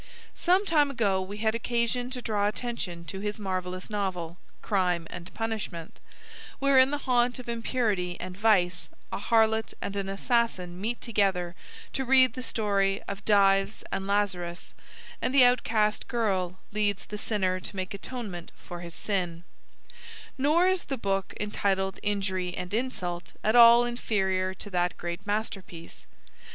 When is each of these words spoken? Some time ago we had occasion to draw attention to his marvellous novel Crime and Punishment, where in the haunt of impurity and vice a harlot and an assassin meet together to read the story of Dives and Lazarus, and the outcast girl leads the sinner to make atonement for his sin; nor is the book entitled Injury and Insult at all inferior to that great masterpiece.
Some 0.33 0.65
time 0.65 0.89
ago 0.89 1.21
we 1.21 1.37
had 1.37 1.53
occasion 1.53 2.09
to 2.09 2.23
draw 2.23 2.47
attention 2.47 3.05
to 3.05 3.19
his 3.19 3.39
marvellous 3.39 3.87
novel 3.87 4.37
Crime 4.63 5.05
and 5.11 5.31
Punishment, 5.35 5.99
where 6.57 6.79
in 6.79 6.89
the 6.89 6.97
haunt 7.05 7.37
of 7.37 7.47
impurity 7.47 8.19
and 8.19 8.35
vice 8.35 8.89
a 9.11 9.19
harlot 9.19 9.75
and 9.79 9.95
an 9.95 10.09
assassin 10.09 10.81
meet 10.81 11.01
together 11.01 11.53
to 11.93 12.03
read 12.03 12.33
the 12.33 12.41
story 12.41 13.03
of 13.07 13.23
Dives 13.25 13.83
and 13.91 14.07
Lazarus, 14.07 14.73
and 15.21 15.35
the 15.35 15.45
outcast 15.45 16.07
girl 16.07 16.57
leads 16.71 17.05
the 17.05 17.17
sinner 17.19 17.59
to 17.59 17.75
make 17.75 17.93
atonement 17.93 18.51
for 18.57 18.79
his 18.79 18.95
sin; 18.95 19.43
nor 20.35 20.67
is 20.67 20.85
the 20.85 20.97
book 20.97 21.35
entitled 21.39 21.99
Injury 22.01 22.57
and 22.57 22.73
Insult 22.73 23.33
at 23.43 23.55
all 23.55 23.85
inferior 23.85 24.55
to 24.55 24.71
that 24.71 24.97
great 24.97 25.27
masterpiece. 25.27 26.07